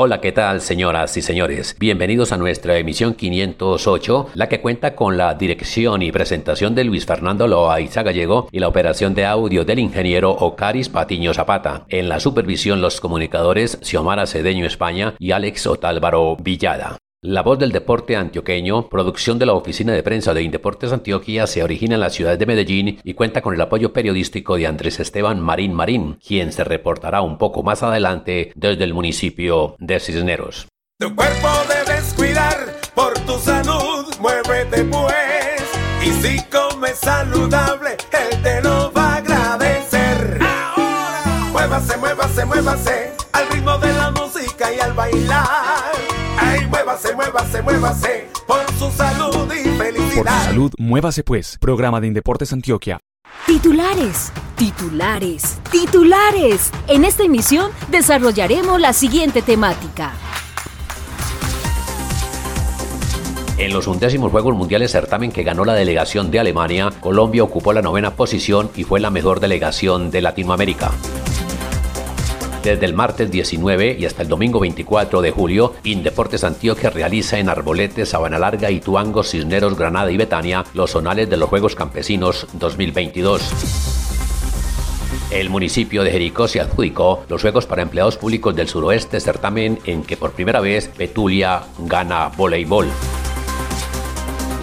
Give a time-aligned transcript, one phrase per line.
[0.00, 1.74] Hola, ¿qué tal, señoras y señores?
[1.76, 7.04] Bienvenidos a nuestra emisión 508, la que cuenta con la dirección y presentación de Luis
[7.04, 11.84] Fernando Loaiza Gallego y la operación de audio del ingeniero Ocaris Patiño Zapata.
[11.88, 16.98] En la supervisión, los comunicadores Xiomara Cedeño España y Alex Otálvaro Villada.
[17.20, 21.64] La voz del deporte antioqueño, producción de la oficina de prensa de Indeportes Antioquia, se
[21.64, 25.40] origina en la ciudad de Medellín y cuenta con el apoyo periodístico de Andrés Esteban
[25.40, 30.68] Marín Marín, quien se reportará un poco más adelante desde el municipio de Cisneros.
[31.00, 35.16] Tu cuerpo debes cuidar por tu salud, muévete pues.
[36.04, 40.38] Y si comes saludable, él te lo va a agradecer.
[40.40, 45.87] Ahora, muévase, muévase, muévase al ritmo de la música y al bailar
[46.88, 50.14] muévase, muévase, muévase por su salud y felicidad.
[50.14, 51.58] Por su salud, muévase pues.
[51.60, 52.98] Programa de Indeportes Antioquia.
[53.46, 56.72] Titulares, titulares, titulares.
[56.86, 60.12] En esta emisión desarrollaremos la siguiente temática.
[63.58, 67.82] En los undécimos Juegos Mundiales certamen que ganó la delegación de Alemania, Colombia ocupó la
[67.82, 70.92] novena posición y fue la mejor delegación de Latinoamérica.
[72.62, 77.48] Desde el martes 19 y hasta el domingo 24 de julio, Indeportes Antioquia realiza en
[77.48, 83.42] Arbolete, Sabana Larga, Ituango, Cisneros, Granada y Betania los zonales de los Juegos Campesinos 2022.
[85.30, 90.02] El municipio de Jericó se adjudicó los Juegos para Empleados Públicos del Suroeste, certamen en
[90.02, 92.88] que por primera vez Petulia gana voleibol.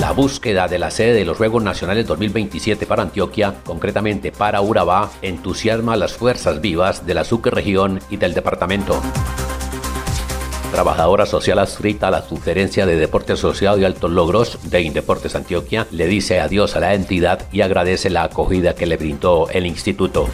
[0.05, 5.09] La búsqueda de la sede de los Juegos Nacionales 2027 para Antioquia, concretamente para Urabá,
[5.23, 9.01] entusiasma a las fuerzas vivas de la Sucre región y del departamento.
[10.71, 15.87] Trabajadora social adscrita a la Sugerencia de Deporte Asociado y Altos Logros de Indeportes Antioquia
[15.89, 20.29] le dice adiós a la entidad y agradece la acogida que le brindó el instituto.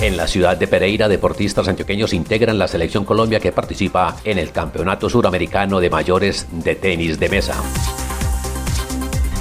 [0.00, 4.50] En la ciudad de Pereira, deportistas antioqueños integran la selección Colombia que participa en el
[4.50, 7.54] Campeonato Suramericano de Mayores de Tenis de Mesa.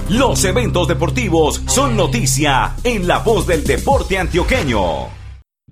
[0.10, 5.23] Los eventos deportivos son noticia en la voz del deporte antioqueño.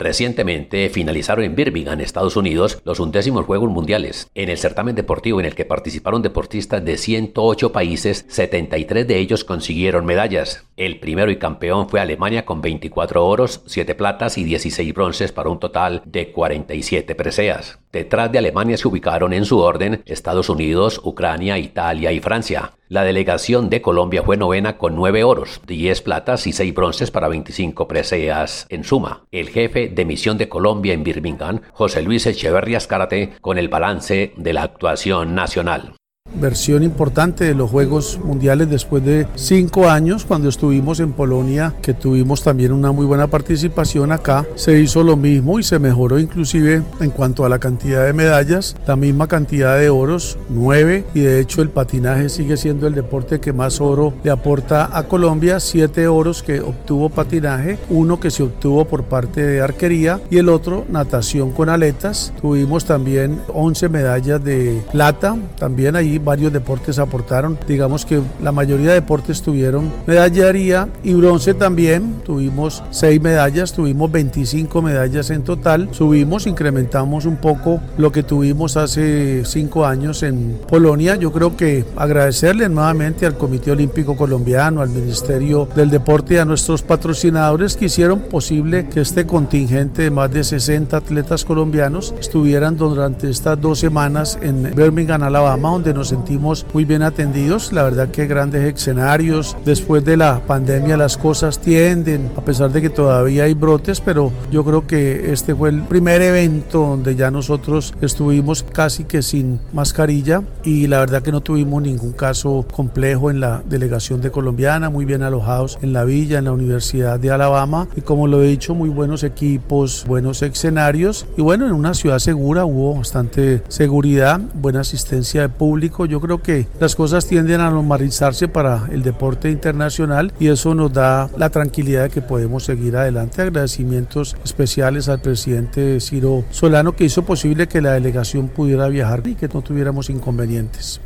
[0.02, 4.32] Recientemente finalizaron en Birmingham, Estados Unidos, los undécimos Juegos Mundiales.
[4.34, 9.44] En el certamen deportivo en el que participaron deportistas de 108 países, 73 de ellos
[9.44, 10.66] consiguieron medallas.
[10.76, 15.52] El primero y campeón fue Alemania con 24 oros, 7 platas y 16 bronces para
[15.52, 17.78] un total de 47 preseas.
[17.92, 22.72] Detrás de Alemania se ubicaron en su orden Estados Unidos, Ucrania, Italia y Francia.
[22.88, 27.28] La delegación de Colombia fue novena con 9 oros, 10 platas y 6 bronces para
[27.28, 29.26] 25 preseas en suma.
[29.32, 34.34] El jefe de misión de Colombia en Birmingham, José Luis Echeverría Escárate, con el balance
[34.36, 35.94] de la actuación nacional
[36.36, 41.94] versión importante de los Juegos Mundiales después de cinco años cuando estuvimos en Polonia, que
[41.94, 44.46] tuvimos también una muy buena participación acá.
[44.56, 48.76] Se hizo lo mismo y se mejoró inclusive en cuanto a la cantidad de medallas,
[48.88, 53.40] la misma cantidad de oros, nueve, y de hecho el patinaje sigue siendo el deporte
[53.40, 58.44] que más oro le aporta a Colombia, siete oros que obtuvo patinaje, uno que se
[58.44, 62.34] obtuvo por parte de arquería y el otro natación con aletas.
[62.42, 67.58] Tuvimos también 11 medallas de plata, también ahí varios deportes aportaron.
[67.68, 72.22] Digamos que la mayoría de deportes tuvieron medallería y bronce también.
[72.26, 75.90] Tuvimos seis medallas, tuvimos 25 medallas en total.
[75.92, 81.16] Subimos, incrementamos un poco lo que tuvimos hace cinco años en Polonia.
[81.16, 86.46] Yo creo que agradecerle nuevamente al Comité Olímpico Colombiano, al Ministerio del Deporte y a
[86.46, 92.78] nuestros patrocinadores que hicieron posible que este contingente de más de 60 atletas colombianos estuvieran
[92.78, 97.72] durante estas dos semanas en Birmingham, Alabama, donde nos sentimos muy bien atendidos.
[97.72, 99.56] La verdad que grandes escenarios.
[99.64, 104.32] Después de la pandemia las cosas tienden, a pesar de que todavía hay brotes, pero
[104.52, 109.62] yo creo que este fue el primer evento donde ya nosotros estuvimos casi que sin
[109.72, 114.90] mascarilla y la verdad que no tuvimos ningún caso complejo en la delegación de colombiana,
[114.90, 118.48] muy bien alojados en la villa, en la Universidad de Alabama y como lo he
[118.48, 124.42] dicho, muy buenos equipos, buenos escenarios y bueno, en una ciudad segura hubo bastante seguridad,
[124.56, 129.52] buena asistencia de público Yo creo que las cosas tienden a normalizarse para el deporte
[129.52, 133.42] internacional y eso nos da la tranquilidad de que podemos seguir adelante.
[133.42, 139.36] Agradecimientos especiales al presidente Ciro Solano que hizo posible que la delegación pudiera viajar y
[139.36, 141.02] que no tuviéramos inconvenientes.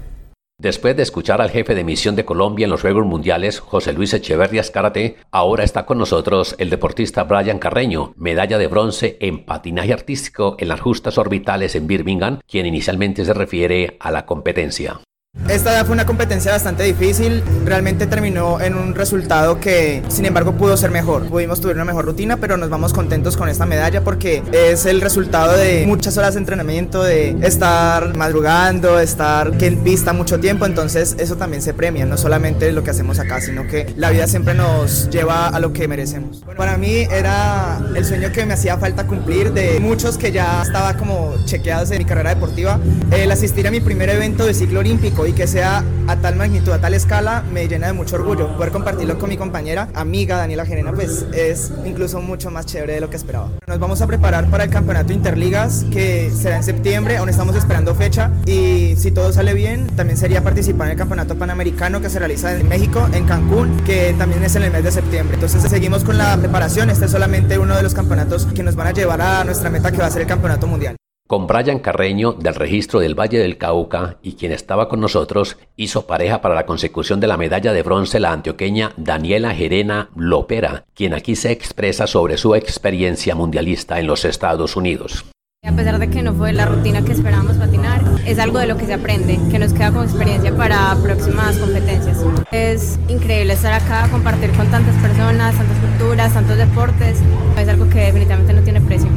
[0.66, 4.16] Después de escuchar al jefe de misión de Colombia en los Juegos Mundiales, José Luis
[4.16, 9.94] Echeverría Escárate, ahora está con nosotros el deportista Brian Carreño, medalla de bronce en patinaje
[9.94, 15.02] artístico en las justas orbitales en Birmingham, quien inicialmente se refiere a la competencia.
[15.50, 20.76] Esta fue una competencia bastante difícil, realmente terminó en un resultado que sin embargo pudo
[20.76, 21.28] ser mejor.
[21.28, 25.02] Pudimos tener una mejor rutina, pero nos vamos contentos con esta medalla porque es el
[25.02, 31.16] resultado de muchas horas de entrenamiento, de estar madrugando, estar en pista mucho tiempo, entonces
[31.20, 34.56] eso también se premia, no solamente lo que hacemos acá, sino que la vida siempre
[34.56, 36.44] nos lleva a lo que merecemos.
[36.58, 40.98] para mí era el sueño que me hacía falta cumplir de muchos que ya estaba
[40.98, 42.80] como chequeados en mi carrera deportiva,
[43.12, 46.72] el asistir a mi primer evento de ciclo olímpico y que sea a tal magnitud,
[46.72, 48.56] a tal escala, me llena de mucho orgullo.
[48.56, 53.02] Poder compartirlo con mi compañera, amiga Daniela Gerena, pues es incluso mucho más chévere de
[53.02, 53.50] lo que esperaba.
[53.68, 57.96] Nos vamos a preparar para el campeonato Interligas, que será en septiembre, aún estamos esperando
[57.96, 62.20] fecha, y si todo sale bien, también sería participar en el campeonato panamericano que se
[62.20, 65.36] realiza en México, en Cancún, que también es en el mes de septiembre.
[65.36, 68.88] Entonces seguimos con la preparación, este es solamente uno de los campeonatos que nos van
[68.88, 70.96] a llevar a nuestra meta que va a ser el campeonato mundial.
[71.28, 76.06] Con Brian Carreño del registro del Valle del Cauca y quien estaba con nosotros, hizo
[76.06, 81.16] pareja para la consecución de la medalla de bronce la antioqueña Daniela Gerena Lopera, quien
[81.16, 85.26] aquí se expresa sobre su experiencia mundialista en los Estados Unidos.
[85.66, 88.78] A pesar de que no fue la rutina que esperábamos patinar, es algo de lo
[88.78, 92.24] que se aprende, que nos queda como experiencia para próximas competencias.
[92.52, 97.20] Es increíble estar acá, compartir con tantas personas, tantas culturas, tantos deportes.
[97.58, 99.10] Es algo que definitivamente no tiene precio.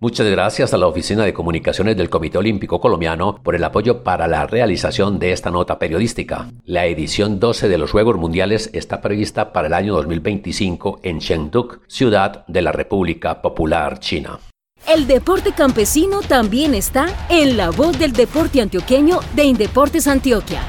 [0.00, 4.26] Muchas gracias a la Oficina de Comunicaciones del Comité Olímpico Colombiano por el apoyo para
[4.26, 6.50] la realización de esta nota periodística.
[6.64, 11.80] La edición 12 de los Juegos Mundiales está prevista para el año 2025 en Chengdu,
[11.86, 14.40] ciudad de la República Popular China.
[14.88, 20.60] El deporte campesino también está en la voz del deporte antioqueño de Indeportes Antioquia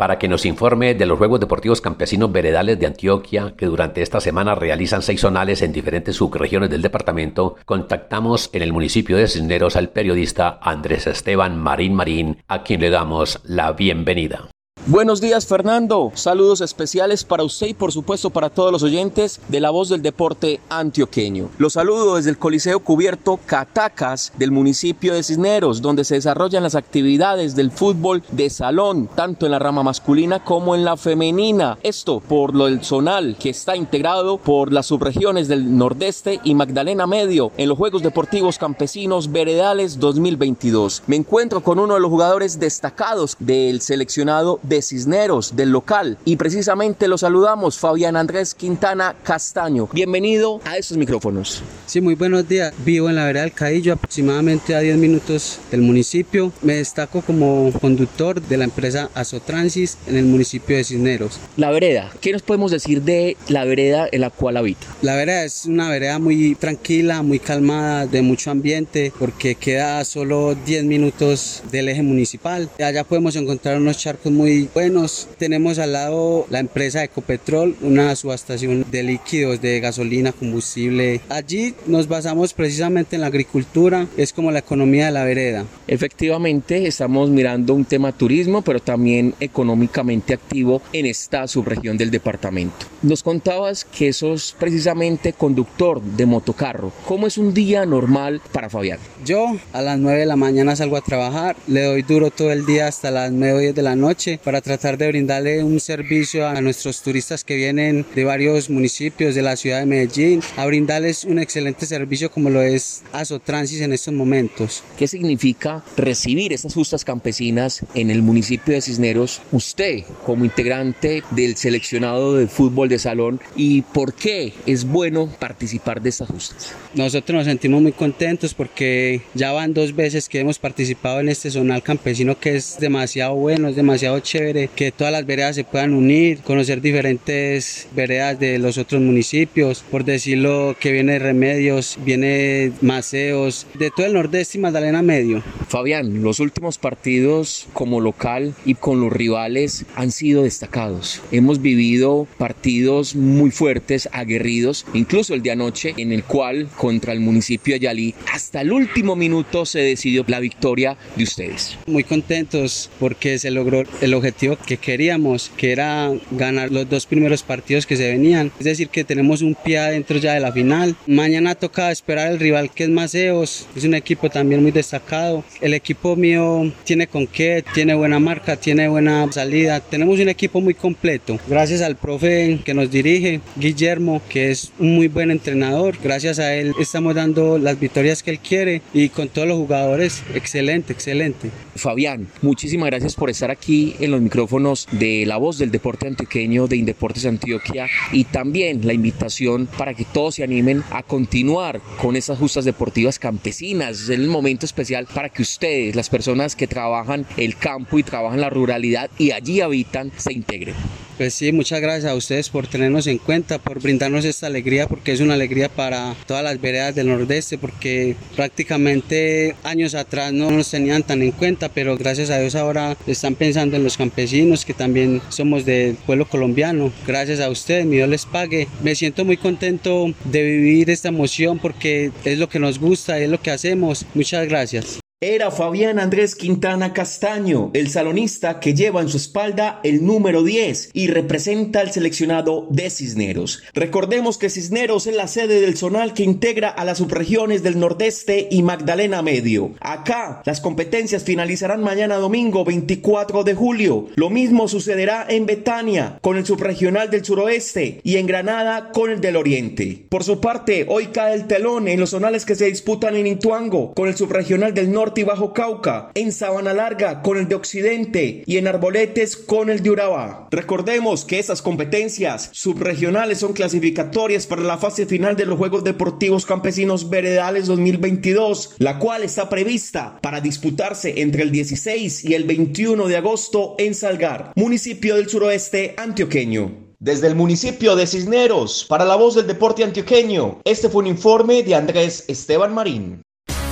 [0.00, 4.18] para que nos informe de los Juegos Deportivos Campesinos Veredales de Antioquia, que durante esta
[4.18, 9.76] semana realizan seis zonales en diferentes subregiones del departamento, contactamos en el municipio de Cisneros
[9.76, 14.48] al periodista Andrés Esteban Marín Marín, a quien le damos la bienvenida.
[14.86, 19.60] Buenos días Fernando, saludos especiales para usted y por supuesto para todos los oyentes de
[19.60, 21.50] La Voz del Deporte Antioqueño.
[21.58, 26.76] Los saludo desde el Coliseo Cubierto Catacas del municipio de Cisneros, donde se desarrollan las
[26.76, 31.76] actividades del fútbol de salón, tanto en la rama masculina como en la femenina.
[31.82, 37.06] Esto por lo del zonal que está integrado por las subregiones del Nordeste y Magdalena
[37.06, 41.02] Medio en los Juegos Deportivos Campesinos Veredales 2022.
[41.06, 46.16] Me encuentro con uno de los jugadores destacados del seleccionado de Cisneros, del local.
[46.24, 49.88] Y precisamente lo saludamos, Fabián Andrés Quintana Castaño.
[49.92, 51.62] Bienvenido a estos micrófonos.
[51.86, 52.72] Sí, muy buenos días.
[52.84, 56.52] Vivo en la vereda del Caillo, aproximadamente a 10 minutos del municipio.
[56.62, 61.40] Me destaco como conductor de la empresa Azotransis en el municipio de Cisneros.
[61.56, 64.86] La vereda, ¿qué nos podemos decir de la vereda en la cual habita?
[65.02, 70.54] La vereda es una vereda muy tranquila, muy calmada, de mucho ambiente, porque queda solo
[70.54, 72.70] 10 minutos del eje municipal.
[72.78, 75.28] Allá podemos encontrar unos charcos muy buenos.
[75.38, 81.20] Tenemos al lado la empresa Ecopetrol, una subestación de líquidos, de gasolina, combustible.
[81.28, 85.64] Allí nos basamos precisamente en la agricultura, es como la economía de la vereda.
[85.86, 92.86] Efectivamente, estamos mirando un tema turismo, pero también económicamente activo en esta subregión del departamento.
[93.02, 96.92] Nos contabas que sos precisamente conductor de motocarro.
[97.06, 98.98] ¿Cómo es un día normal para Fabián?
[99.24, 102.66] Yo a las 9 de la mañana salgo a trabajar, le doy duro todo el
[102.66, 107.02] día hasta las 9 de la noche para tratar de brindarle un servicio a nuestros
[107.02, 111.86] turistas que vienen de varios municipios de la ciudad de Medellín, a brindarles un excelente
[111.86, 114.82] servicio como lo es Azotransis en estos momentos.
[114.98, 119.40] ¿Qué significa recibir estas justas campesinas en el municipio de Cisneros?
[119.52, 126.02] Usted, como integrante del seleccionado de fútbol de salón, ¿y por qué es bueno participar
[126.02, 126.74] de estas justas?
[126.92, 131.52] Nosotros nos sentimos muy contentos porque ya van dos veces que hemos participado en este
[131.52, 134.39] zonal campesino que es demasiado bueno, es demasiado chévere
[134.74, 140.04] que todas las veredas se puedan unir, conocer diferentes veredas de los otros municipios, por
[140.04, 145.42] decirlo que viene Remedios, viene Maceos, de todo el nordeste y Magdalena Medio.
[145.70, 151.22] Fabián, los últimos partidos como local y con los rivales han sido destacados.
[151.30, 157.20] Hemos vivido partidos muy fuertes, aguerridos, incluso el de anoche en el cual contra el
[157.20, 161.78] municipio de Yalí hasta el último minuto se decidió la victoria de ustedes.
[161.86, 167.44] Muy contentos porque se logró el objetivo que queríamos, que era ganar los dos primeros
[167.44, 168.50] partidos que se venían.
[168.58, 170.96] Es decir, que tenemos un pie adentro ya de la final.
[171.06, 175.44] Mañana toca esperar el rival que es Maceos, es un equipo también muy destacado.
[175.60, 179.80] El equipo mío tiene con qué, tiene buena marca, tiene buena salida.
[179.80, 181.38] Tenemos un equipo muy completo.
[181.48, 185.96] Gracias al profe que nos dirige, Guillermo, que es un muy buen entrenador.
[186.02, 190.22] Gracias a él estamos dando las victorias que él quiere y con todos los jugadores,
[190.34, 191.50] excelente, excelente.
[191.74, 196.66] Fabián, muchísimas gracias por estar aquí en los micrófonos de La Voz del Deporte Antioqueño
[196.66, 202.16] de Indeportes Antioquia y también la invitación para que todos se animen a continuar con
[202.16, 204.02] esas justas deportivas campesinas.
[204.02, 205.49] Es el momento especial para que ustedes,
[205.94, 210.74] las personas que trabajan el campo y trabajan la ruralidad y allí habitan, se integren.
[211.20, 215.12] Pues sí, muchas gracias a ustedes por tenernos en cuenta, por brindarnos esta alegría, porque
[215.12, 220.70] es una alegría para todas las veredas del Nordeste, porque prácticamente años atrás no nos
[220.70, 224.72] tenían tan en cuenta, pero gracias a Dios ahora están pensando en los campesinos, que
[224.72, 226.90] también somos del pueblo colombiano.
[227.06, 228.66] Gracias a ustedes, mi Dios les pague.
[228.82, 233.28] Me siento muy contento de vivir esta emoción porque es lo que nos gusta, es
[233.28, 234.06] lo que hacemos.
[234.14, 235.00] Muchas gracias.
[235.22, 240.92] Era Fabián Andrés Quintana Castaño, el salonista que lleva en su espalda el número 10
[240.94, 243.62] y representa al seleccionado de Cisneros.
[243.74, 248.48] Recordemos que Cisneros es la sede del zonal que integra a las subregiones del Nordeste
[248.50, 249.74] y Magdalena Medio.
[249.80, 254.08] Acá, las competencias finalizarán mañana domingo 24 de julio.
[254.14, 259.20] Lo mismo sucederá en Betania con el subregional del suroeste y en Granada con el
[259.20, 260.06] del oriente.
[260.08, 263.92] Por su parte, hoy cae el telón en los zonales que se disputan en Ituango
[263.92, 268.42] con el subregional del norte y Bajo Cauca, en Sabana Larga con el de Occidente
[268.46, 270.48] y en Arboletes con el de Urabá.
[270.50, 276.46] Recordemos que esas competencias subregionales son clasificatorias para la fase final de los Juegos Deportivos
[276.46, 283.06] Campesinos Veredales 2022, la cual está prevista para disputarse entre el 16 y el 21
[283.06, 286.90] de agosto en Salgar, municipio del suroeste antioqueño.
[286.98, 291.62] Desde el municipio de Cisneros, para la voz del deporte antioqueño, este fue un informe
[291.62, 293.22] de Andrés Esteban Marín.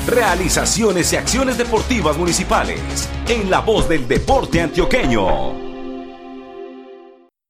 [0.08, 5.52] Realizaciones y acciones deportivas municipales en la voz del deporte antioqueño.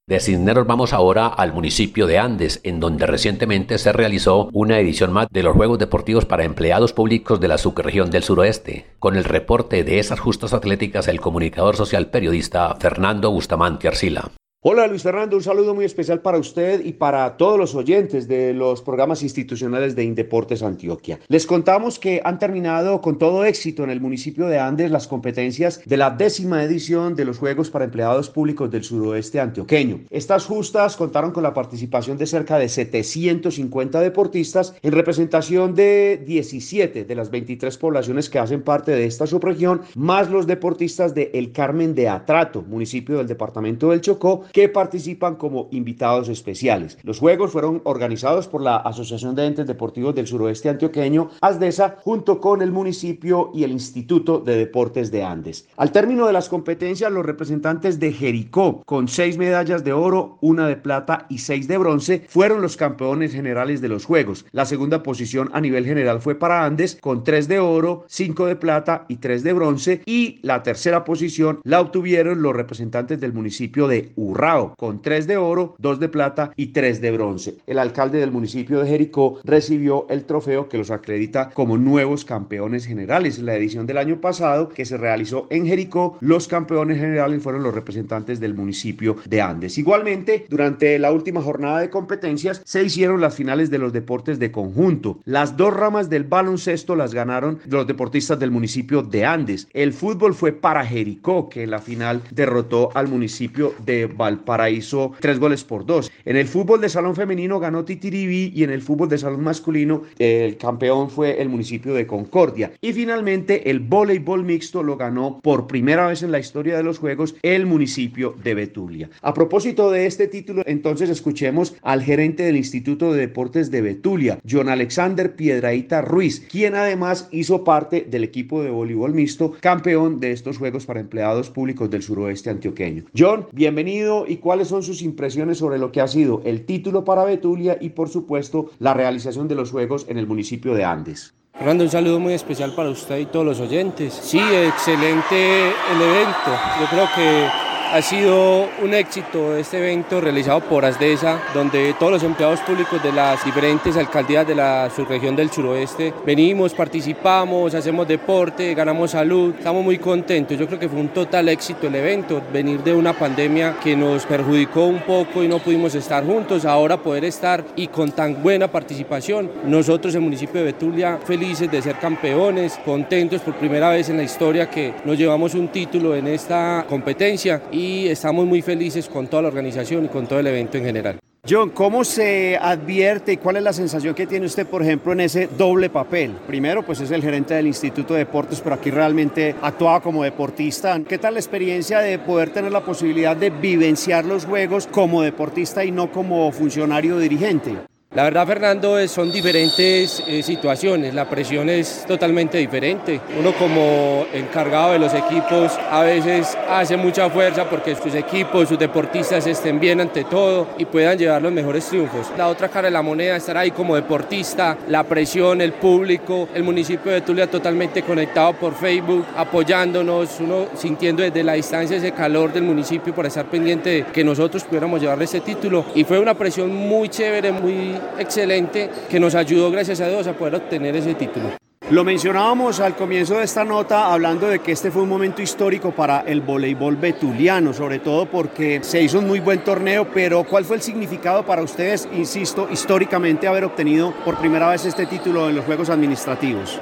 [0.09, 5.12] De Cisneros vamos ahora al municipio de Andes, en donde recientemente se realizó una edición
[5.12, 8.87] más de los Juegos Deportivos para empleados públicos de la subregión del suroeste.
[8.99, 14.33] Con el reporte de esas justas atléticas, el comunicador social periodista Fernando Bustamante Arcila.
[14.70, 18.52] Hola Luis Fernando, un saludo muy especial para usted y para todos los oyentes de
[18.52, 21.18] los programas institucionales de Indeportes Antioquia.
[21.28, 25.80] Les contamos que han terminado con todo éxito en el municipio de Andes las competencias
[25.87, 30.00] de la décima edición de los Juegos para Empleados Públicos del Suroeste Antioqueño.
[30.10, 37.04] Estas justas contaron con la participación de cerca de 750 deportistas en representación de 17
[37.04, 41.52] de las 23 poblaciones que hacen parte de esta subregión, más los deportistas de El
[41.52, 46.99] Carmen de Atrato, municipio del departamento del Chocó, que participan como invitados especiales.
[47.05, 52.41] Los Juegos fueron organizados por la Asociación de Entes Deportivos del Suroeste Antioqueño, ASDESA, junto
[52.41, 55.69] con el municipio y el Instituto de Deportes de Andes.
[55.77, 60.67] Al término de las competencias, los representantes de Jericó, con seis medallas de oro, una
[60.67, 64.45] de plata y seis de bronce, fueron los campeones generales de los Juegos.
[64.50, 68.57] La segunda posición a nivel general fue para Andes, con tres de oro, cinco de
[68.57, 73.87] plata y tres de bronce, y la tercera posición la obtuvieron los representantes del municipio
[73.87, 74.38] de Urra
[74.76, 77.57] con tres de oro, dos de plata y tres de bronce.
[77.66, 82.87] El alcalde del municipio de Jericó recibió el trofeo que los acredita como nuevos campeones
[82.87, 83.38] generales.
[83.38, 87.64] En la edición del año pasado que se realizó en Jericó, los campeones generales fueron
[87.64, 89.76] los representantes del municipio de Andes.
[89.76, 94.52] Igualmente, durante la última jornada de competencias se hicieron las finales de los deportes de
[94.52, 95.18] conjunto.
[95.25, 99.66] Las dos ramas del baloncesto las ganaron los deportistas del municipio de Andes.
[99.73, 105.38] El fútbol fue para Jericó, que en la final derrotó al municipio de Valparaíso tres
[105.38, 106.11] goles por dos.
[106.25, 110.02] En el fútbol de salón femenino ganó Titiribí y en el fútbol de salón masculino
[110.18, 112.73] el campeón fue el municipio de Concordia.
[112.82, 116.99] Y finalmente el voleibol mixto lo ganó por primera vez en la historia de los
[116.99, 119.08] Juegos el municipio de Betulia.
[119.23, 124.38] A propósito de este título, entonces escuchemos al gerente del Instituto de Deportes de Betulia,
[124.49, 130.32] John Alexander Piedraíta Ruiz, quien además hizo parte del equipo de voleibol mixto campeón de
[130.32, 133.04] estos Juegos para Empleados Públicos del Suroeste Antioqueño.
[133.16, 137.25] John, bienvenido y cuáles son sus impresiones sobre lo que ha sido el título para
[137.25, 141.34] Betulia y por supuesto la realización de los Juegos en el municipio de Andes.
[141.54, 144.14] Fernando, un saludo muy especial para usted y todos los oyentes.
[144.14, 146.50] Sí, excelente el evento.
[146.80, 152.23] Yo creo que ha sido un éxito este evento realizado por ASDESA, donde todos los
[152.23, 158.75] empleados públicos de las diferentes alcaldías de la subregión del suroeste venimos, participamos, hacemos deporte,
[158.75, 160.59] ganamos salud, estamos muy contentos.
[160.59, 164.26] Yo creo que fue un total éxito el evento, venir de una pandemia que nos
[164.26, 168.68] perjudicó un poco y no pudimos estar juntos, ahora poder estar y con tan buena
[168.68, 169.50] participación.
[169.64, 174.25] Nosotros, el municipio de Betulia, felices de ser campeones, contentos por primera vez en la
[174.25, 179.42] historia que nos llevamos un título en esta competencia y estamos muy felices con toda
[179.42, 181.18] la organización y con todo el evento en general.
[181.49, 185.20] John, ¿cómo se advierte y cuál es la sensación que tiene usted, por ejemplo, en
[185.20, 186.32] ese doble papel?
[186.47, 191.00] Primero, pues es el gerente del Instituto de Deportes, pero aquí realmente actuaba como deportista.
[191.08, 195.85] ¿Qué tal la experiencia de poder tener la posibilidad de vivenciar los juegos como deportista
[195.85, 197.76] y no como funcionario dirigente?
[198.15, 201.12] La verdad, Fernando, son diferentes eh, situaciones.
[201.12, 203.21] La presión es totalmente diferente.
[203.38, 208.79] Uno como encargado de los equipos a veces hace mucha fuerza porque sus equipos, sus
[208.79, 212.29] deportistas estén bien ante todo y puedan llevar los mejores triunfos.
[212.38, 216.65] La otra cara de la moneda, estar ahí como deportista, la presión, el público, el
[216.65, 222.55] municipio de Tulia totalmente conectado por Facebook, apoyándonos, uno sintiendo desde la distancia ese calor
[222.55, 225.85] del municipio para estar pendiente de que nosotros pudiéramos llevarle ese título.
[225.95, 230.33] Y fue una presión muy chévere, muy excelente que nos ayudó, gracias a Dios, a
[230.33, 231.50] poder obtener ese título.
[231.90, 235.90] Lo mencionábamos al comienzo de esta nota hablando de que este fue un momento histórico
[235.90, 240.67] para el voleibol betuliano, sobre todo porque se hizo un muy buen torneo, pero ¿cuál
[240.67, 245.57] fue el significado para ustedes, insisto, históricamente haber obtenido por primera vez este título en
[245.57, 246.78] los Juegos Administrativos?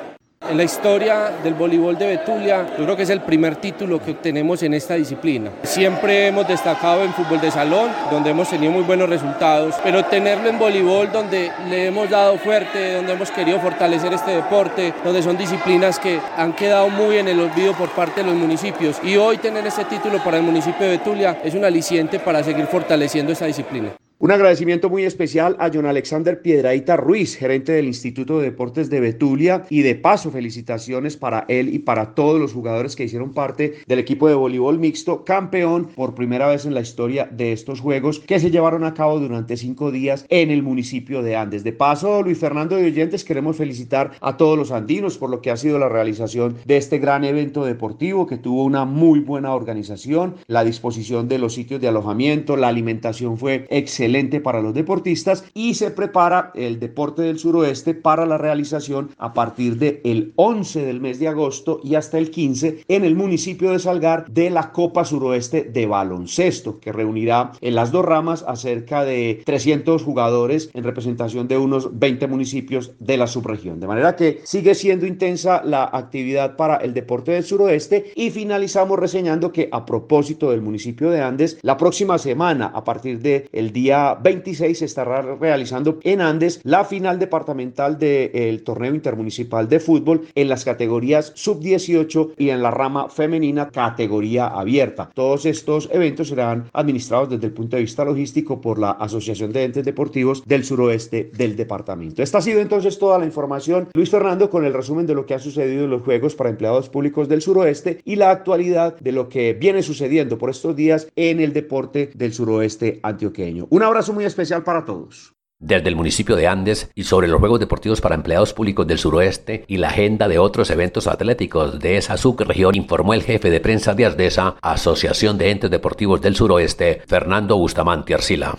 [0.48, 4.12] En la historia del voleibol de Betulia, yo creo que es el primer título que
[4.12, 5.50] obtenemos en esta disciplina.
[5.64, 10.48] Siempre hemos destacado en fútbol de salón, donde hemos tenido muy buenos resultados, pero tenerlo
[10.48, 15.36] en voleibol, donde le hemos dado fuerte, donde hemos querido fortalecer este deporte, donde son
[15.36, 18.98] disciplinas que han quedado muy en el olvido por parte de los municipios.
[19.02, 22.66] Y hoy tener este título para el municipio de Betulia es un aliciente para seguir
[22.66, 23.96] fortaleciendo esta disciplina.
[24.18, 29.00] Un agradecimiento muy especial a John Alexander Piedraíta Ruiz, gerente del Instituto de Deportes de
[29.00, 33.74] Betulia, y de paso felicitaciones para él y para todos los jugadores que hicieron parte
[33.86, 38.20] del equipo de voleibol mixto, campeón por primera vez en la historia de estos Juegos
[38.20, 41.62] que se llevaron a cabo durante cinco días en el municipio de Andes.
[41.62, 45.50] De paso, Luis Fernando de Oyentes, queremos felicitar a todos los andinos por lo que
[45.50, 50.36] ha sido la realización de este gran evento deportivo que tuvo una muy buena organización,
[50.46, 55.44] la disposición de los sitios de alojamiento, la alimentación fue excelente excelente para los deportistas
[55.52, 60.84] y se prepara el deporte del suroeste para la realización a partir del el 11
[60.84, 64.70] del mes de agosto y hasta el 15 en el municipio de Salgar de la
[64.70, 70.70] Copa Suroeste de Baloncesto, que reunirá en las dos ramas a cerca de 300 jugadores
[70.72, 73.80] en representación de unos 20 municipios de la subregión.
[73.80, 78.98] De manera que sigue siendo intensa la actividad para el deporte del suroeste y finalizamos
[78.98, 83.72] reseñando que a propósito del municipio de Andes, la próxima semana, a partir del el
[83.72, 90.26] día 26 se estará realizando en Andes la final departamental del torneo intermunicipal de fútbol
[90.34, 95.10] en las categorías sub-18 y en la rama femenina categoría abierta.
[95.14, 99.64] Todos estos eventos serán administrados desde el punto de vista logístico por la Asociación de
[99.64, 102.22] Entes Deportivos del Suroeste del departamento.
[102.22, 103.88] Esta ha sido entonces toda la información.
[103.94, 106.88] Luis Fernando con el resumen de lo que ha sucedido en los Juegos para empleados
[106.88, 111.40] públicos del Suroeste y la actualidad de lo que viene sucediendo por estos días en
[111.40, 113.66] el deporte del Suroeste antioqueño.
[113.70, 115.32] Un abrazo muy especial para todos.
[115.58, 119.64] Desde el municipio de Andes y sobre los Juegos Deportivos para Empleados Públicos del Suroeste
[119.68, 123.94] y la agenda de otros eventos atléticos de esa subregión, informó el jefe de prensa
[123.94, 128.58] de ASDESA, Asociación de Entes Deportivos del Suroeste, Fernando Bustamante Arcila.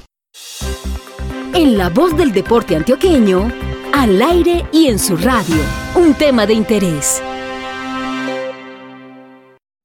[1.54, 3.52] En la voz del deporte antioqueño,
[3.94, 5.56] al aire y en su radio,
[5.96, 7.22] un tema de interés.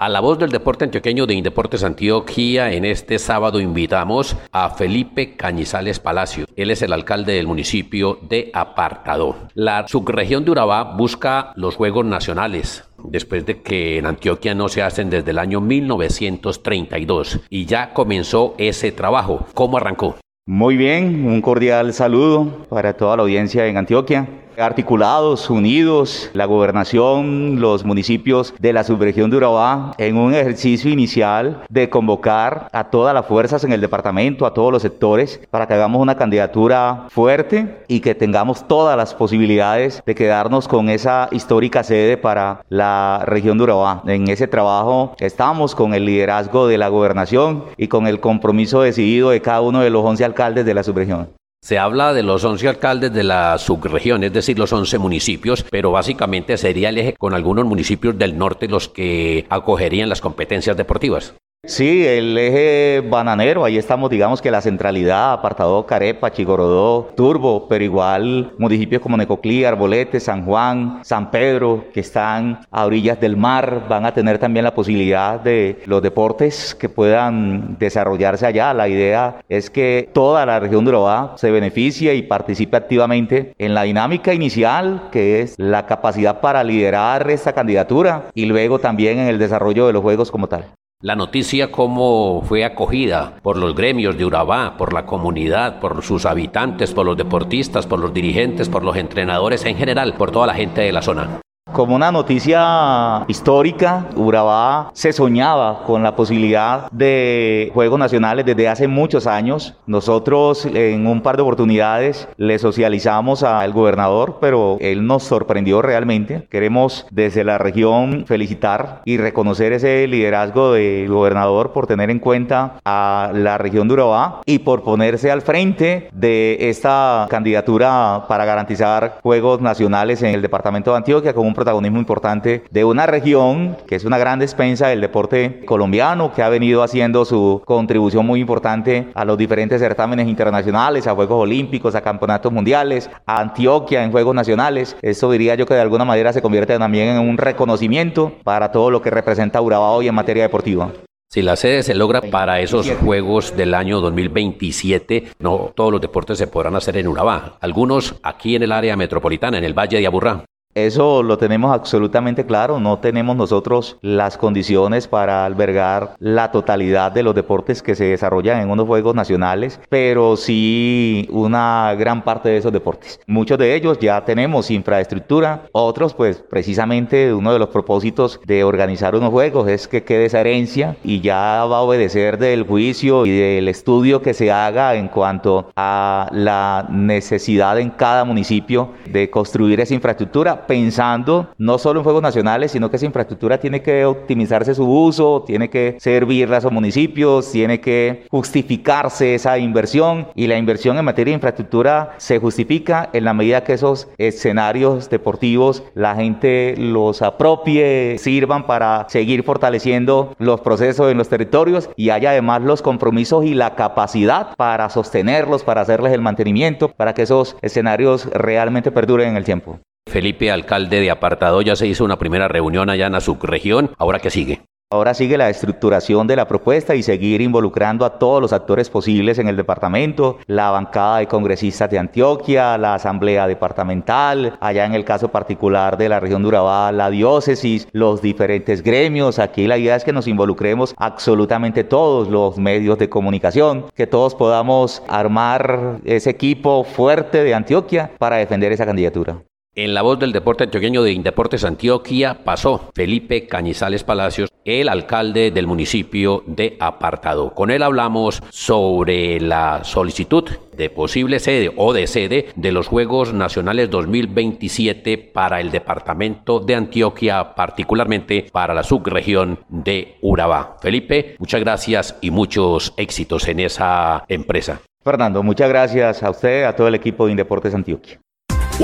[0.03, 5.37] A la voz del deporte antioqueño de Indeportes Antioquia, en este sábado invitamos a Felipe
[5.37, 6.45] Cañizales Palacio.
[6.57, 9.37] Él es el alcalde del municipio de Apartado.
[9.55, 14.83] La subregión de Urabá busca los Juegos Nacionales después de que en Antioquia no se
[14.83, 19.47] hacen desde el año 1932 y ya comenzó ese trabajo.
[19.55, 20.17] ¿Cómo arrancó?
[20.47, 24.27] Muy bien, un cordial saludo para toda la audiencia en Antioquia
[24.59, 31.63] articulados, unidos, la gobernación, los municipios de la subregión de Urabá, en un ejercicio inicial
[31.69, 35.75] de convocar a todas las fuerzas en el departamento, a todos los sectores, para que
[35.75, 41.83] hagamos una candidatura fuerte y que tengamos todas las posibilidades de quedarnos con esa histórica
[41.83, 44.03] sede para la región de Urabá.
[44.07, 49.31] En ese trabajo estamos con el liderazgo de la gobernación y con el compromiso decidido
[49.31, 51.42] de cada uno de los 11 alcaldes de la subregión.
[51.65, 55.93] Se habla de los 11 alcaldes de la subregión, es decir, los 11 municipios, pero
[55.93, 61.35] básicamente sería el eje con algunos municipios del norte los que acogerían las competencias deportivas.
[61.65, 67.85] Sí, el eje bananero, ahí estamos, digamos que la centralidad, apartado Carepa, Chigorodó, Turbo, pero
[67.85, 73.87] igual municipios como Necoclí, Arbolete, San Juan, San Pedro, que están a orillas del mar,
[73.89, 78.75] van a tener también la posibilidad de los deportes que puedan desarrollarse allá.
[78.75, 83.75] La idea es que toda la región de Urabá se beneficie y participe activamente en
[83.75, 89.29] la dinámica inicial, que es la capacidad para liderar esta candidatura y luego también en
[89.29, 90.65] el desarrollo de los juegos como tal.
[91.03, 96.25] La noticia cómo fue acogida por los gremios de Urabá, por la comunidad, por sus
[96.27, 100.55] habitantes, por los deportistas, por los dirigentes, por los entrenadores en general, por toda la
[100.55, 101.42] gente de la zona.
[101.73, 108.89] Como una noticia histórica, Urabá se soñaba con la posibilidad de Juegos Nacionales desde hace
[108.89, 109.75] muchos años.
[109.87, 116.47] Nosotros en un par de oportunidades le socializamos al gobernador, pero él nos sorprendió realmente.
[116.51, 122.75] Queremos desde la región felicitar y reconocer ese liderazgo del gobernador por tener en cuenta
[122.85, 129.21] a la región de Urabá y por ponerse al frente de esta candidatura para garantizar
[129.23, 133.95] Juegos Nacionales en el departamento de Antioquia con un protagonismo importante de una región que
[133.95, 139.07] es una gran despensa del deporte colombiano, que ha venido haciendo su contribución muy importante
[139.15, 144.35] a los diferentes certámenes internacionales, a Juegos Olímpicos, a Campeonatos Mundiales, a Antioquia en Juegos
[144.35, 144.97] Nacionales.
[145.03, 148.91] Esto diría yo que de alguna manera se convierte también en un reconocimiento para todo
[148.91, 150.91] lo que representa Urabá hoy en materia deportiva.
[151.31, 156.37] Si la sede se logra para esos Juegos del año 2027, no todos los deportes
[156.37, 157.57] se podrán hacer en Urabá.
[157.61, 160.45] Algunos aquí en el área metropolitana, en el Valle de Aburrá.
[160.75, 167.23] Eso lo tenemos absolutamente claro, no tenemos nosotros las condiciones para albergar la totalidad de
[167.23, 172.57] los deportes que se desarrollan en unos Juegos Nacionales, pero sí una gran parte de
[172.57, 173.21] esos deportes.
[173.27, 179.15] Muchos de ellos ya tenemos infraestructura, otros pues precisamente uno de los propósitos de organizar
[179.15, 183.31] unos Juegos es que quede esa herencia y ya va a obedecer del juicio y
[183.31, 189.79] del estudio que se haga en cuanto a la necesidad en cada municipio de construir
[189.79, 194.75] esa infraestructura pensando no solo en Juegos Nacionales, sino que esa infraestructura tiene que optimizarse
[194.75, 200.59] su uso, tiene que servirle a esos municipios, tiene que justificarse esa inversión y la
[200.59, 206.15] inversión en materia de infraestructura se justifica en la medida que esos escenarios deportivos la
[206.15, 212.63] gente los apropie, sirvan para seguir fortaleciendo los procesos en los territorios y haya además
[212.63, 218.27] los compromisos y la capacidad para sostenerlos, para hacerles el mantenimiento, para que esos escenarios
[218.33, 219.79] realmente perduren en el tiempo.
[220.13, 223.93] Felipe, alcalde de Apartado, ya se hizo una primera reunión allá en la subregión.
[223.97, 224.61] ¿Ahora qué sigue?
[224.91, 229.39] Ahora sigue la estructuración de la propuesta y seguir involucrando a todos los actores posibles
[229.39, 235.07] en el departamento, la bancada de congresistas de Antioquia, la asamblea departamental, allá en el
[235.07, 239.39] caso particular de la región de Urabá, la diócesis, los diferentes gremios.
[239.39, 244.35] Aquí la idea es que nos involucremos absolutamente todos los medios de comunicación, que todos
[244.35, 249.43] podamos armar ese equipo fuerte de Antioquia para defender esa candidatura.
[249.75, 255.51] En la voz del deporte antioqueño de Indeportes Antioquia pasó Felipe Cañizales Palacios, el alcalde
[255.51, 257.55] del municipio de Apartado.
[257.55, 260.45] Con él hablamos sobre la solicitud
[260.77, 266.75] de posible sede o de sede de los Juegos Nacionales 2027 para el departamento de
[266.75, 270.77] Antioquia, particularmente para la subregión de Urabá.
[270.83, 274.83] Felipe, muchas gracias y muchos éxitos en esa empresa.
[275.03, 278.21] Fernando, muchas gracias a usted, a todo el equipo de Indeportes Antioquia.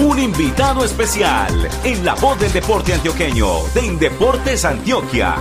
[0.01, 5.35] Un invitado especial en la voz del deporte antioqueño de Indeportes Antioquia.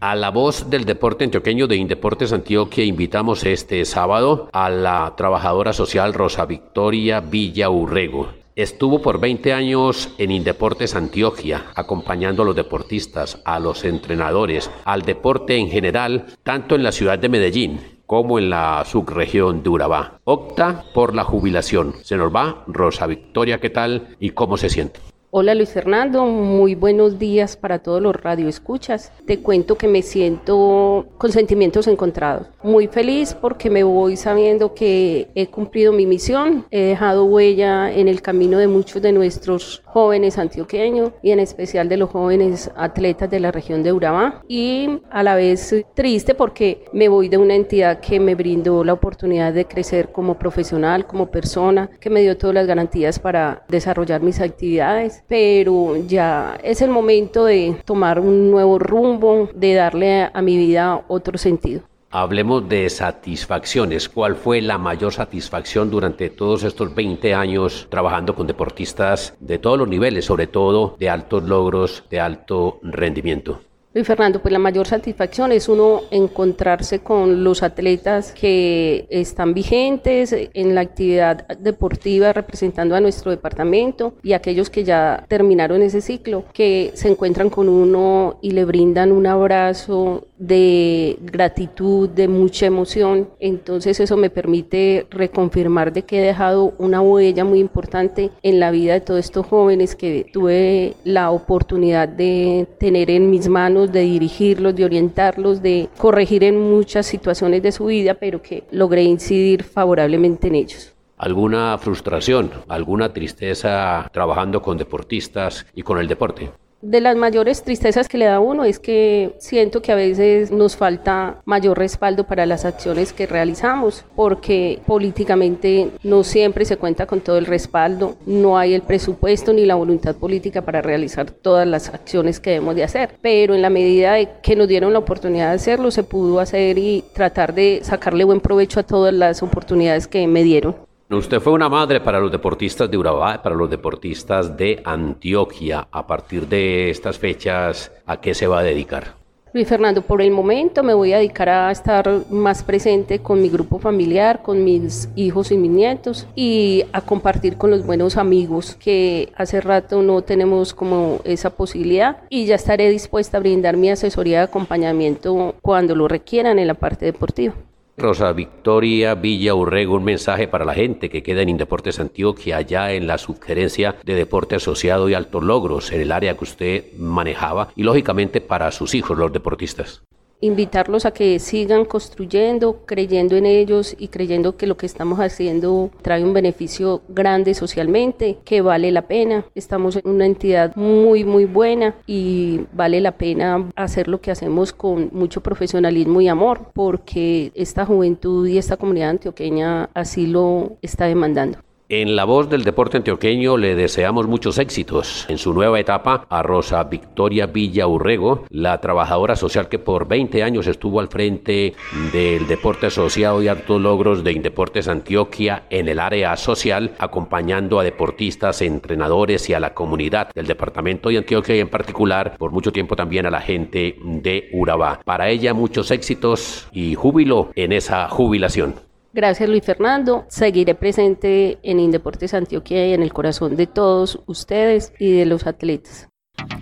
[0.00, 5.72] A la voz del deporte antioqueño de Indeportes Antioquia invitamos este sábado a la trabajadora
[5.72, 8.28] social Rosa Victoria Villa Urrego.
[8.54, 15.02] Estuvo por 20 años en Indeportes Antioquia, acompañando a los deportistas, a los entrenadores, al
[15.02, 20.20] deporte en general, tanto en la ciudad de Medellín como en la subregión de Urabá.
[20.24, 21.94] Opta por la jubilación.
[22.02, 25.00] Se nos va Rosa Victoria, ¿qué tal y cómo se siente?
[25.32, 29.10] Hola Luis Fernando, muy buenos días para todos los radioescuchas.
[29.26, 32.46] Te cuento que me siento con sentimientos encontrados.
[32.62, 38.06] Muy feliz porque me voy sabiendo que he cumplido mi misión, he dejado huella en
[38.06, 43.28] el camino de muchos de nuestros jóvenes antioqueños y en especial de los jóvenes atletas
[43.28, 47.56] de la región de Urabá y a la vez triste porque me voy de una
[47.56, 52.38] entidad que me brindó la oportunidad de crecer como profesional, como persona, que me dio
[52.38, 58.50] todas las garantías para desarrollar mis actividades, pero ya es el momento de tomar un
[58.50, 61.82] nuevo rumbo, de darle a mi vida otro sentido.
[62.10, 64.08] Hablemos de satisfacciones.
[64.08, 69.76] ¿Cuál fue la mayor satisfacción durante todos estos 20 años trabajando con deportistas de todos
[69.78, 73.60] los niveles, sobre todo de altos logros, de alto rendimiento?
[73.96, 80.36] Luis Fernando, pues la mayor satisfacción es uno encontrarse con los atletas que están vigentes
[80.52, 86.44] en la actividad deportiva representando a nuestro departamento y aquellos que ya terminaron ese ciclo,
[86.52, 93.30] que se encuentran con uno y le brindan un abrazo de gratitud, de mucha emoción.
[93.40, 98.70] Entonces eso me permite reconfirmar de que he dejado una huella muy importante en la
[98.70, 104.00] vida de todos estos jóvenes que tuve la oportunidad de tener en mis manos de
[104.00, 109.62] dirigirlos, de orientarlos, de corregir en muchas situaciones de su vida, pero que logré incidir
[109.62, 110.92] favorablemente en ellos.
[111.18, 116.50] ¿Alguna frustración, alguna tristeza trabajando con deportistas y con el deporte?
[116.86, 120.76] De las mayores tristezas que le da uno es que siento que a veces nos
[120.76, 127.22] falta mayor respaldo para las acciones que realizamos, porque políticamente no siempre se cuenta con
[127.22, 131.88] todo el respaldo, no hay el presupuesto ni la voluntad política para realizar todas las
[131.88, 135.48] acciones que debemos de hacer, pero en la medida de que nos dieron la oportunidad
[135.48, 140.06] de hacerlo, se pudo hacer y tratar de sacarle buen provecho a todas las oportunidades
[140.06, 140.76] que me dieron.
[141.08, 145.86] Usted fue una madre para los deportistas de Urabá, para los deportistas de Antioquia.
[145.92, 149.14] A partir de estas fechas, ¿a qué se va a dedicar?
[149.52, 153.48] Luis Fernando, por el momento me voy a dedicar a estar más presente con mi
[153.48, 158.74] grupo familiar, con mis hijos y mis nietos y a compartir con los buenos amigos
[158.74, 163.90] que hace rato no tenemos como esa posibilidad y ya estaré dispuesta a brindar mi
[163.90, 167.54] asesoría de acompañamiento cuando lo requieran en la parte deportiva.
[167.98, 172.92] Rosa Victoria Villa Urrego, un mensaje para la gente que queda en Indeportes Antioquia, allá
[172.92, 177.68] en la subgerencia de deporte asociado y altos logros, en el área que usted manejaba,
[177.74, 180.02] y lógicamente para sus hijos, los deportistas
[180.40, 185.90] invitarlos a que sigan construyendo, creyendo en ellos y creyendo que lo que estamos haciendo
[186.02, 189.44] trae un beneficio grande socialmente, que vale la pena.
[189.54, 194.72] Estamos en una entidad muy, muy buena y vale la pena hacer lo que hacemos
[194.72, 201.06] con mucho profesionalismo y amor, porque esta juventud y esta comunidad antioqueña así lo está
[201.06, 201.58] demandando.
[201.88, 206.42] En la voz del deporte antioqueño le deseamos muchos éxitos en su nueva etapa a
[206.42, 211.74] Rosa Victoria Villa Urrego, la trabajadora social que por 20 años estuvo al frente
[212.12, 217.84] del deporte asociado y altos logros de Indeportes Antioquia en el área social, acompañando a
[217.84, 222.72] deportistas, entrenadores y a la comunidad del departamento de Antioquia y en particular por mucho
[222.72, 225.02] tiempo también a la gente de Urabá.
[225.04, 228.74] Para ella muchos éxitos y júbilo en esa jubilación.
[229.16, 230.26] Gracias Luis Fernando.
[230.28, 235.46] Seguiré presente en Indeportes Antioquia y en el corazón de todos ustedes y de los
[235.46, 236.10] atletas.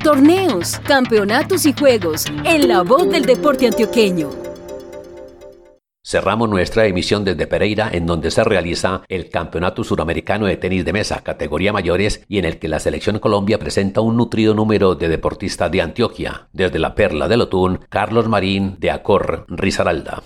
[0.04, 4.30] Torneos, campeonatos y juegos en la voz del deporte antioqueño.
[6.06, 10.92] Cerramos nuestra emisión desde Pereira, en donde se realiza el Campeonato Suramericano de Tenis de
[10.92, 15.08] Mesa, categoría mayores, y en el que la Selección Colombia presenta un nutrido número de
[15.08, 16.46] deportistas de Antioquia.
[16.52, 20.22] Desde la Perla del Otún, Carlos Marín de Acor Rizaralda.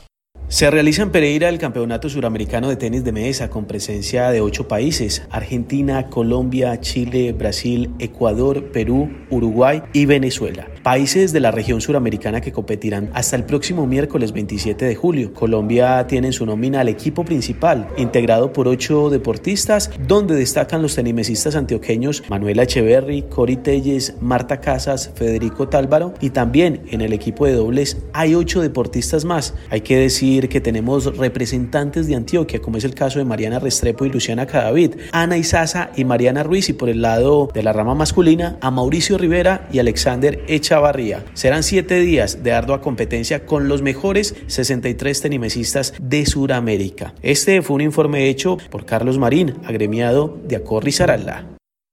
[0.50, 4.66] Se realiza en Pereira el Campeonato Suramericano de Tenis de Mesa con presencia de ocho
[4.66, 10.66] países, Argentina, Colombia, Chile, Brasil, Ecuador, Perú, Uruguay y Venezuela.
[10.82, 15.34] Países de la región suramericana que competirán hasta el próximo miércoles 27 de julio.
[15.34, 20.94] Colombia tiene en su nómina al equipo principal, integrado por ocho deportistas, donde destacan los
[20.94, 27.44] tenimesistas antioqueños Manuela Echeverry, Cori Telles, Marta Casas, Federico Tálvaro y también en el equipo
[27.44, 29.52] de dobles hay ocho deportistas más.
[29.68, 34.04] Hay que decir que tenemos representantes de Antioquia, como es el caso de Mariana Restrepo
[34.04, 37.94] y Luciana Cadavid, Ana Isaza y Mariana Ruiz, y por el lado de la rama
[37.94, 41.24] masculina, a Mauricio Rivera y Alexander Echavarría.
[41.34, 47.14] Serán siete días de ardua competencia con los mejores 63 tenimesistas de Sudamérica.
[47.22, 51.46] Este fue un informe hecho por Carlos Marín, agremiado de Acorri Saralda.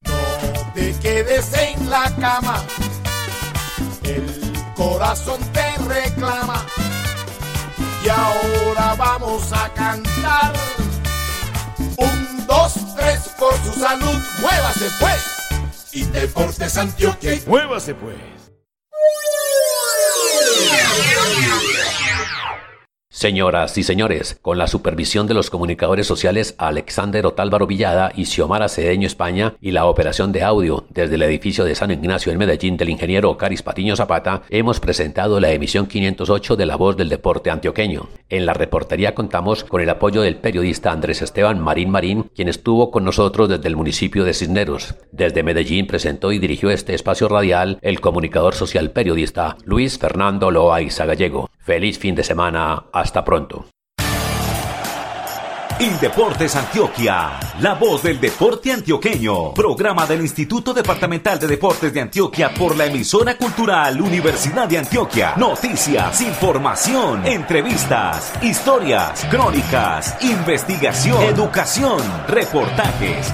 [0.05, 2.63] No te quedes en la cama,
[4.03, 4.23] el
[4.75, 6.64] corazón te reclama
[8.15, 10.53] ahora vamos a cantar.
[11.97, 15.35] Un, dos, tres, por su salud, muévase pues.
[15.91, 17.39] Y Deportes Antioquia.
[17.47, 18.17] Muévase pues.
[23.15, 28.67] Señoras y señores, con la supervisión de los comunicadores sociales Alexander Otálvaro Villada y Xiomara
[28.67, 32.75] Cedeño España y la operación de audio desde el edificio de San Ignacio en Medellín
[32.75, 37.49] del ingeniero Caris Patiño Zapata, hemos presentado la emisión 508 de La Voz del Deporte
[37.49, 38.09] Antioqueño.
[38.27, 42.91] En la reportería contamos con el apoyo del periodista Andrés Esteban Marín Marín, quien estuvo
[42.91, 44.95] con nosotros desde el municipio de Cisneros.
[45.13, 51.05] Desde Medellín presentó y dirigió este espacio radial el comunicador social periodista Luis Fernando Loaiza
[51.05, 51.49] Gallego.
[51.65, 52.85] Feliz fin de semana.
[52.93, 53.65] Hasta pronto.
[55.79, 59.53] Indeportes Antioquia, la voz del deporte antioqueño.
[59.55, 65.33] Programa del Instituto Departamental de Deportes de Antioquia por la emisora cultural Universidad de Antioquia.
[65.37, 73.33] Noticias, información, entrevistas, historias, crónicas, investigación, educación, reportajes